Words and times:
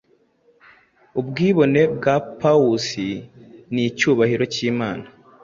Ubwibone 1.19 1.81
bwa 1.95 2.15
pawusi 2.41 3.07
nicyubahiro 3.73 4.43
cyImana. 4.53 5.05